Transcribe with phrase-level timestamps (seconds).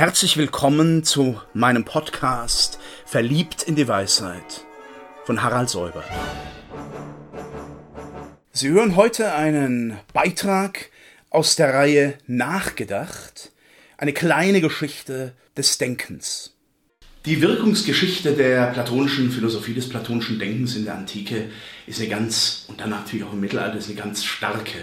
[0.00, 4.64] Herzlich willkommen zu meinem Podcast Verliebt in die Weisheit
[5.26, 6.02] von Harald Säuber.
[8.50, 10.88] Sie hören heute einen Beitrag
[11.28, 13.52] aus der Reihe Nachgedacht,
[13.98, 16.56] eine kleine Geschichte des Denkens.
[17.26, 21.50] Die Wirkungsgeschichte der platonischen Philosophie, des platonischen Denkens in der Antike
[21.86, 24.78] ist eine ganz, und dann natürlich auch im Mittelalter, ist eine ganz starke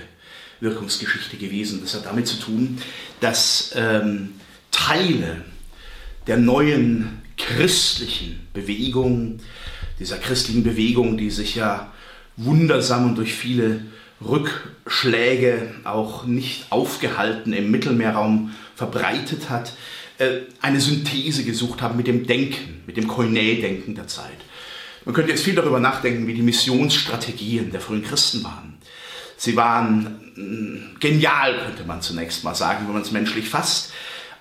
[0.60, 1.82] Wirkungsgeschichte gewesen.
[1.82, 2.78] Das hat damit zu tun,
[3.20, 4.36] dass ähm,
[4.78, 5.42] Teile
[6.28, 9.40] der neuen christlichen Bewegung,
[10.00, 11.92] dieser christlichen Bewegung, die sich ja
[12.36, 13.82] wundersam und durch viele
[14.24, 19.74] Rückschläge auch nicht aufgehalten im Mittelmeerraum verbreitet hat,
[20.20, 24.38] äh, eine Synthese gesucht haben mit dem Denken, mit dem Koiné-Denken der Zeit.
[25.06, 28.78] Man könnte jetzt viel darüber nachdenken, wie die Missionsstrategien der frühen Christen waren.
[29.38, 33.92] Sie waren mm, genial, könnte man zunächst mal sagen, wenn man es menschlich fasst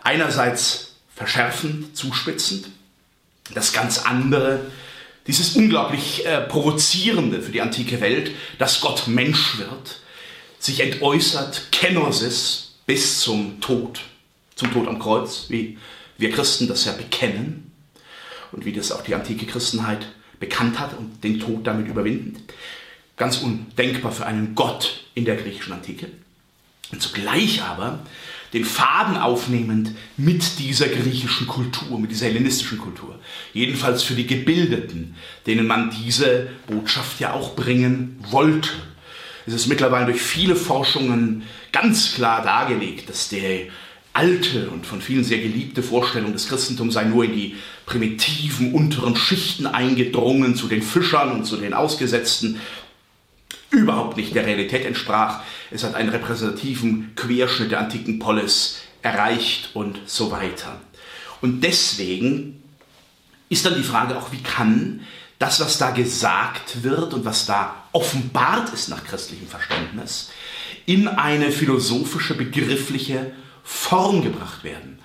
[0.06, 2.68] einerseits verschärfend, zuspitzend,
[3.54, 4.60] das ganz andere,
[5.26, 10.00] dieses unglaublich äh, provozierende für die antike Welt, dass Gott Mensch wird,
[10.60, 14.00] sich entäußert, Kenosis, bis zum Tod,
[14.54, 15.76] zum Tod am Kreuz, wie
[16.18, 17.72] wir Christen das ja bekennen
[18.52, 20.06] und wie das auch die antike Christenheit
[20.38, 22.36] bekannt hat und den Tod damit überwinden.
[23.16, 26.06] Ganz undenkbar für einen Gott in der griechischen Antike.
[26.92, 28.00] Und zugleich aber
[28.52, 33.18] den Faden aufnehmend mit dieser griechischen Kultur, mit dieser hellenistischen Kultur.
[33.52, 35.14] Jedenfalls für die Gebildeten,
[35.46, 38.70] denen man diese Botschaft ja auch bringen wollte.
[39.46, 43.66] Es ist mittlerweile durch viele Forschungen ganz klar dargelegt, dass der
[44.12, 49.14] alte und von vielen sehr geliebte Vorstellung des Christentums sei nur in die primitiven unteren
[49.14, 52.58] Schichten eingedrungen, zu den Fischern und zu den Ausgesetzten,
[53.76, 55.42] überhaupt nicht der Realität entsprach.
[55.70, 60.80] Es hat einen repräsentativen Querschnitt der antiken Polis erreicht und so weiter.
[61.40, 62.62] Und deswegen
[63.48, 65.00] ist dann die Frage auch, wie kann
[65.38, 70.30] das, was da gesagt wird und was da offenbart ist nach christlichem Verständnis,
[70.86, 73.32] in eine philosophische, begriffliche
[73.62, 74.98] Form gebracht werden.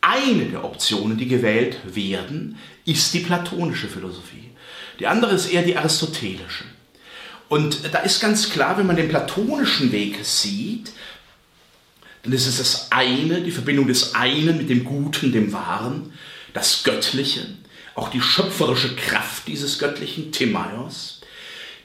[0.00, 4.50] Eine der Optionen, die gewählt werden, ist die platonische Philosophie.
[5.00, 6.64] Die andere ist eher die aristotelische.
[7.48, 10.92] Und da ist ganz klar, wenn man den platonischen Weg sieht,
[12.22, 16.12] dann ist es das eine, die Verbindung des einen mit dem Guten, dem Wahren,
[16.54, 17.46] das Göttliche,
[17.94, 21.20] auch die schöpferische Kraft dieses göttlichen Timaios,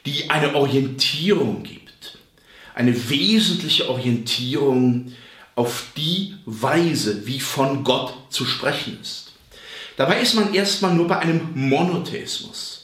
[0.06, 2.18] die eine Orientierung gibt,
[2.74, 5.14] eine wesentliche Orientierung
[5.56, 9.34] auf die Weise, wie von Gott zu sprechen ist.
[9.98, 12.79] Dabei ist man erstmal nur bei einem Monotheismus.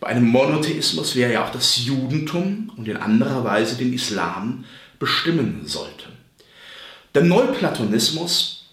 [0.00, 4.64] Bei einem Monotheismus wäre ja auch das Judentum und in anderer Weise den Islam
[4.98, 6.06] bestimmen sollte.
[7.14, 8.66] Der Neuplatonismus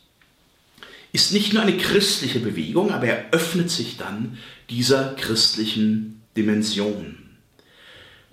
[1.14, 4.38] ist nicht nur eine christliche Bewegung, aber er öffnet sich dann
[4.70, 7.18] dieser christlichen Dimension.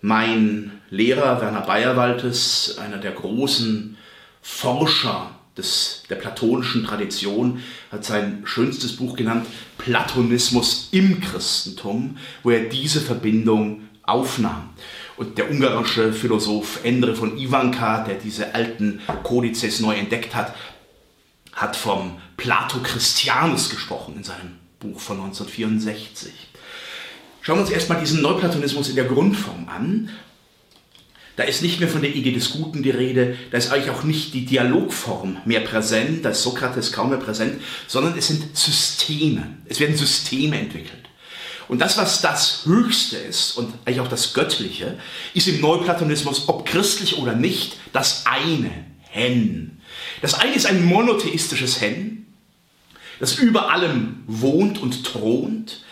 [0.01, 3.97] Mein Lehrer Werner Bayerwaltes, einer der großen
[4.41, 7.63] Forscher des, der platonischen Tradition,
[7.93, 9.47] hat sein schönstes Buch genannt
[9.79, 14.71] Platonismus im Christentum, wo er diese Verbindung aufnahm.
[15.17, 20.55] Und der ungarische Philosoph Endre von Ivanka, der diese alten Kodizes neu entdeckt hat,
[21.53, 26.33] hat vom Plato Christianus gesprochen in seinem Buch von 1964.
[27.43, 30.11] Schauen wir uns erstmal diesen Neuplatonismus in der Grundform an.
[31.41, 34.03] Da ist nicht mehr von der Idee des Guten die Rede, da ist eigentlich auch
[34.03, 39.47] nicht die Dialogform mehr präsent, da ist Sokrates kaum mehr präsent, sondern es sind Systeme.
[39.65, 41.09] Es werden Systeme entwickelt.
[41.67, 44.99] Und das, was das Höchste ist und eigentlich auch das Göttliche,
[45.33, 48.71] ist im Neuplatonismus, ob christlich oder nicht, das eine,
[49.09, 49.81] Hen.
[50.21, 52.27] Das eine ist ein monotheistisches Hen,
[53.19, 55.85] das über allem wohnt und thront,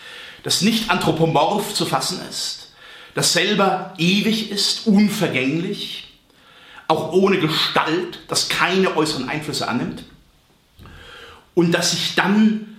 [0.43, 2.68] das nicht anthropomorph zu fassen ist,
[3.15, 6.07] das selber ewig ist, unvergänglich,
[6.87, 10.03] auch ohne Gestalt, das keine äußeren Einflüsse annimmt
[11.53, 12.77] und das sich dann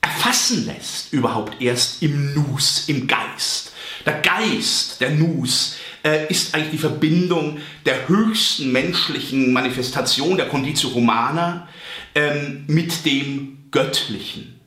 [0.00, 3.72] erfassen lässt, überhaupt erst im Nus, im Geist.
[4.06, 10.94] Der Geist, der Nus, äh, ist eigentlich die Verbindung der höchsten menschlichen Manifestation, der Conditio
[10.94, 11.68] Humana,
[12.14, 14.58] ähm, mit dem Göttlichen.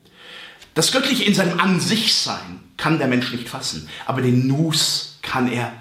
[0.74, 3.88] Das Göttliche in seinem An sich sein kann der Mensch nicht fassen.
[4.06, 5.72] Aber den Nus kann er,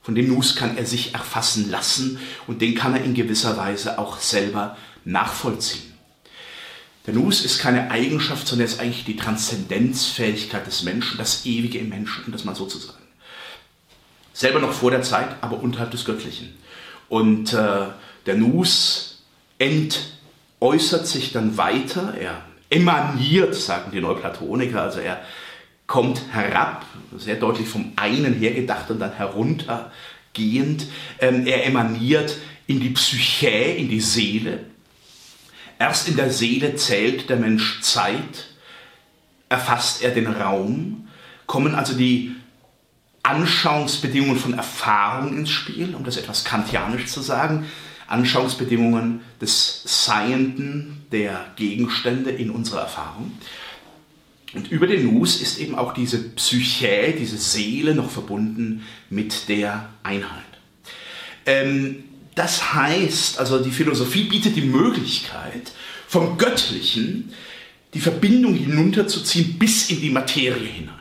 [0.00, 3.98] von dem Nus kann er sich erfassen lassen und den kann er in gewisser Weise
[3.98, 5.92] auch selber nachvollziehen.
[7.08, 11.88] Der Nus ist keine Eigenschaft, sondern ist eigentlich die Transzendenzfähigkeit des Menschen, das Ewige im
[11.88, 13.02] Menschen, um das mal so zu sagen.
[14.32, 16.54] Selber noch vor der Zeit, aber unterhalb des Göttlichen.
[17.08, 17.86] Und äh,
[18.26, 19.24] der Nus
[20.60, 22.40] äußert sich dann weiter, er
[22.70, 25.22] emaniert, sagen die Neuplatoniker, also er
[25.86, 26.84] kommt herab,
[27.16, 30.86] sehr deutlich vom einen her gedacht und dann heruntergehend.
[31.20, 34.64] Ähm, er emaniert in die Psyche, in die Seele.
[35.78, 38.46] Erst in der Seele zählt der Mensch Zeit,
[39.48, 41.08] erfasst er den Raum,
[41.46, 42.34] kommen also die
[43.22, 47.66] Anschauungsbedingungen von Erfahrung ins Spiel, um das etwas kantianisch zu sagen.
[48.06, 53.32] Anschauungsbedingungen des Seienden, der Gegenstände in unserer Erfahrung.
[54.54, 59.90] Und über den Nus ist eben auch diese Psyche, diese Seele noch verbunden mit der
[60.02, 60.44] Einheit.
[61.44, 62.04] Ähm,
[62.34, 65.72] das heißt, also die Philosophie bietet die Möglichkeit,
[66.06, 67.32] vom Göttlichen
[67.94, 70.94] die Verbindung hinunterzuziehen bis in die Materie hinein.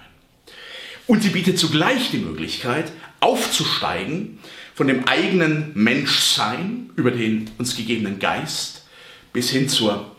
[1.08, 4.40] Und sie bietet zugleich die Möglichkeit, aufzusteigen
[4.74, 8.86] von dem eigenen Menschsein über den uns gegebenen Geist
[9.34, 10.16] bis hin zur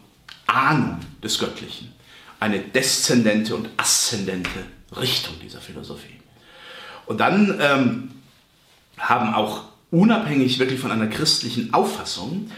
[0.46, 1.95] Ahnung des Göttlichen.
[2.38, 4.64] Eine deszendente und aszendente
[4.98, 6.20] Richtung dieser Philosophie.
[7.06, 8.10] Und dann ähm,
[8.98, 12.50] haben auch unabhängig wirklich von einer christlichen Auffassung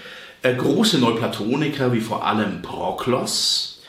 [0.42, 3.80] äh, große Neuplatoniker wie vor allem Proklos,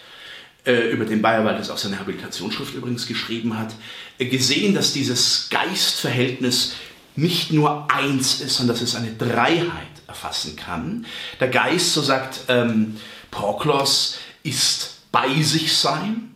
[0.66, 3.74] äh, über den Bayerwald auch seine Habilitationsschrift übrigens geschrieben hat,
[4.18, 6.74] äh, gesehen, dass dieses Geistverhältnis
[7.16, 11.06] nicht nur eins ist, sondern dass es eine Dreiheit erfassen kann.
[11.40, 12.98] Der Geist, so sagt ähm,
[13.32, 16.36] Proklos, ist bei sich sein,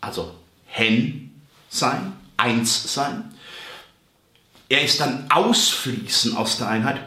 [0.00, 0.34] also
[0.66, 3.34] hen sein, eins sein.
[4.68, 7.00] Er ist dann ausfließen aus der Einheit.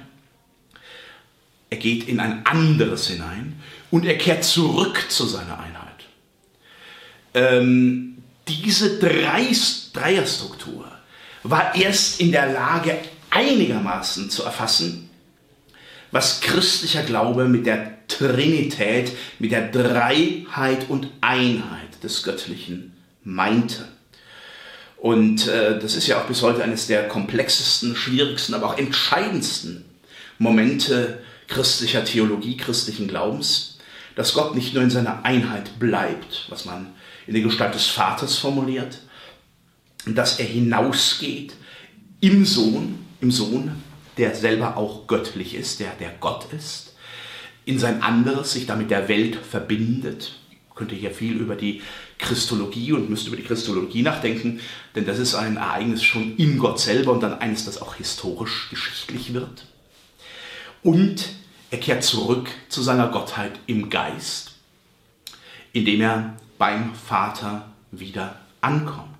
[1.69, 6.05] Er geht in ein anderes hinein und er kehrt zurück zu seiner Einheit.
[7.33, 9.51] Ähm, diese Drei
[9.93, 10.89] Dreierstruktur
[11.43, 12.97] war erst in der Lage
[13.29, 15.06] einigermaßen zu erfassen,
[16.11, 22.93] was christlicher Glaube mit der Trinität, mit der Dreiheit und Einheit des Göttlichen
[23.23, 23.87] meinte.
[24.97, 29.85] Und äh, das ist ja auch bis heute eines der komplexesten, schwierigsten, aber auch entscheidendsten
[30.39, 33.77] Momente christlicher Theologie, christlichen Glaubens,
[34.15, 36.87] dass Gott nicht nur in seiner Einheit bleibt, was man
[37.27, 38.99] in der Gestalt des Vaters formuliert,
[40.05, 41.53] dass er hinausgeht
[42.21, 43.83] im Sohn, im Sohn,
[44.17, 46.95] der selber auch göttlich ist, der der Gott ist,
[47.65, 50.35] in sein anderes sich damit der Welt verbindet.
[50.69, 51.81] Man könnte hier viel über die
[52.17, 54.59] Christologie und müsste über die Christologie nachdenken,
[54.95, 58.69] denn das ist ein Ereignis schon in Gott selber und dann eines, das auch historisch
[58.69, 59.65] geschichtlich wird.
[60.83, 61.29] Und
[61.69, 64.53] er kehrt zurück zu seiner Gottheit im Geist,
[65.73, 69.16] indem er beim Vater wieder ankommt.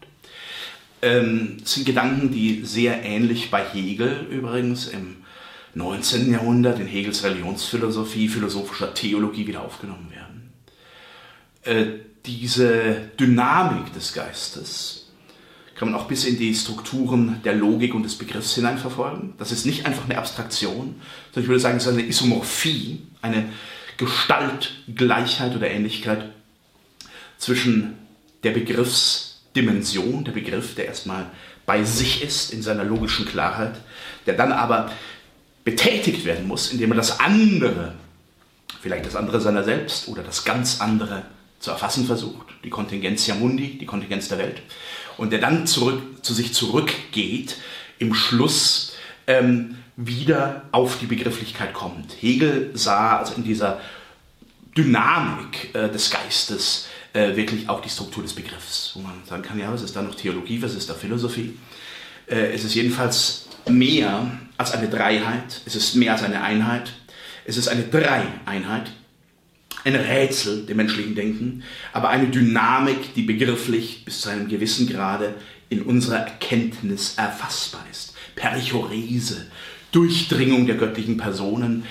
[1.01, 5.17] Ähm, sind Gedanken, die sehr ähnlich bei Hegel übrigens im
[5.75, 6.31] 19.
[6.31, 10.51] Jahrhundert in Hegels Religionsphilosophie, philosophischer Theologie wieder aufgenommen werden.
[11.63, 15.07] Äh, diese Dynamik des Geistes
[15.75, 19.33] kann man auch bis in die Strukturen der Logik und des Begriffs hineinverfolgen.
[19.37, 20.95] Das ist nicht einfach eine Abstraktion,
[21.31, 23.49] sondern ich würde sagen, es ist eine Isomorphie, eine
[23.97, 26.29] Gestaltgleichheit oder Ähnlichkeit
[27.37, 27.93] zwischen
[28.43, 28.51] der
[29.57, 31.25] Begriffsdimension, der Begriff, der erstmal
[31.65, 33.73] bei sich ist in seiner logischen Klarheit,
[34.25, 34.91] der dann aber
[35.63, 37.93] betätigt werden muss, indem er das andere,
[38.81, 41.23] vielleicht das andere seiner selbst oder das ganz andere
[41.59, 44.61] zu erfassen versucht, die Kontingentia Mundi, die Kontingenz der Welt,
[45.17, 47.57] und der dann zurück, zu sich zurückgeht,
[47.99, 48.93] im Schluss
[49.25, 52.13] ähm, wieder auf die Begrifflichkeit kommt.
[52.21, 53.81] Hegel sah also in dieser
[54.77, 56.87] Dynamik äh, des Geistes
[57.17, 60.03] äh, wirklich auch die Struktur des Begriffs, wo man sagen kann, ja, was ist da
[60.03, 61.57] noch Theologie, was ist da Philosophie?
[62.27, 66.93] Äh, es ist jedenfalls mehr als eine Dreiheit, es ist mehr als eine Einheit,
[67.45, 68.91] es ist eine Dreieinheit,
[69.83, 75.33] ein Rätsel dem menschlichen Denken, aber eine Dynamik, die begrifflich bis zu einem gewissen Grade
[75.69, 78.13] in unserer Erkenntnis erfassbar ist.
[78.35, 79.47] Perichorese,
[79.91, 81.83] Durchdringung der göttlichen Personen,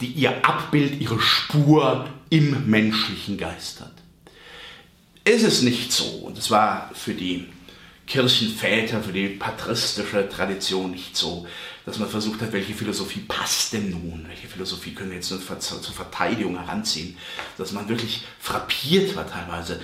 [0.00, 4.01] die ihr Abbild, ihre Spur im menschlichen Geist hat.
[5.24, 7.48] Ist es nicht so, und es war für die
[8.06, 11.46] Kirchenväter, für die patristische Tradition nicht so,
[11.86, 14.24] dass man versucht hat, welche Philosophie passt denn nun?
[14.26, 17.16] Welche Philosophie können wir jetzt zur Verteidigung heranziehen?
[17.56, 19.80] Dass man wirklich frappiert war teilweise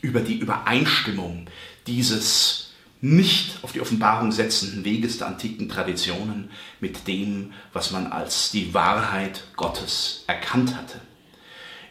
[0.00, 1.46] über die Übereinstimmung
[1.88, 8.50] dieses nicht auf die Offenbarung setzenden Weges der antiken Traditionen mit dem, was man als
[8.50, 11.00] die Wahrheit Gottes erkannt hatte.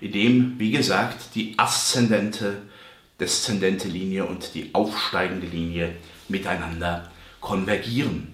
[0.01, 2.62] In dem, wie gesagt, die aszendente,
[3.20, 5.96] deszendente Linie und die aufsteigende Linie
[6.27, 8.34] miteinander konvergieren.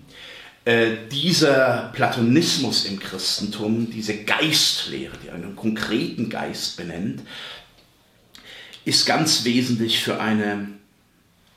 [0.65, 7.21] äh, dieser Platonismus im Christentum, diese Geistlehre, die einen konkreten Geist benennt,
[8.85, 10.69] ist ganz wesentlich für eine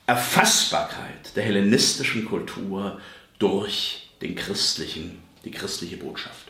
[0.05, 2.99] Erfassbarkeit der hellenistischen Kultur
[3.39, 6.46] durch den christlichen, die christliche Botschaft.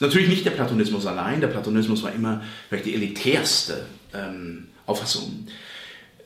[0.00, 1.40] Natürlich nicht der Platonismus allein.
[1.40, 5.46] Der Platonismus war immer vielleicht die elitärste ähm, Auffassung.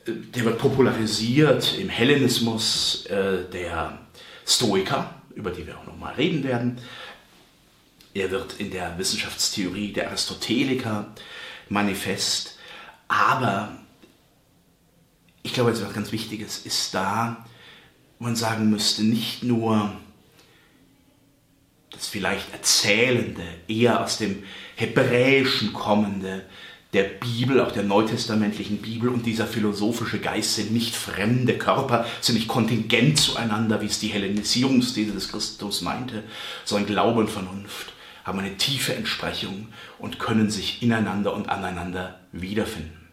[0.07, 3.99] Der wird popularisiert im Hellenismus äh, der
[4.47, 6.79] Stoiker, über die wir auch nochmal reden werden.
[8.13, 11.13] Er wird in der Wissenschaftstheorie der Aristoteliker
[11.67, 12.57] manifest.
[13.09, 13.75] Aber
[15.43, 17.45] ich glaube, etwas ganz Wichtiges ist da,
[18.19, 19.91] man sagen müsste, nicht nur
[21.95, 24.43] das vielleicht Erzählende, eher aus dem
[24.75, 26.43] Hebräischen kommende,
[26.95, 32.35] der Bibel, auch der neutestamentlichen Bibel und dieser philosophische Geist sind nicht fremde Körper, sind
[32.35, 36.23] nicht kontingent zueinander, wie es die Hellenisierungsthese des Christentums meinte,
[36.63, 37.91] sondern Glaube und Vernunft
[38.23, 39.67] haben eine tiefe Entsprechung
[39.99, 43.09] und können sich ineinander und aneinander wiederfinden.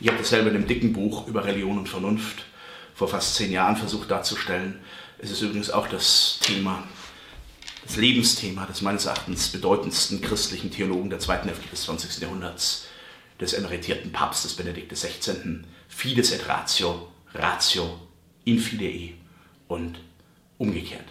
[0.00, 2.44] Ich habe dasselbe in dem dicken Buch über Religion und Vernunft
[2.94, 4.78] vor fast zehn Jahren versucht darzustellen.
[5.18, 6.84] Es ist übrigens auch das Thema
[7.84, 12.22] das Lebensthema des meines Erachtens bedeutendsten christlichen Theologen der zweiten Hälfte des 20.
[12.22, 12.86] Jahrhunderts,
[13.40, 15.62] des emeritierten Papstes Benedikt XVI.
[15.88, 18.00] Fides et ratio, ratio
[18.44, 19.14] in fidei
[19.68, 19.98] und
[20.58, 21.06] umgekehrt.